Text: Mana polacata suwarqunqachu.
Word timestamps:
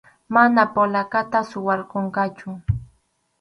Mana 0.35 0.61
polacata 0.75 1.39
suwarqunqachu. 1.49 2.49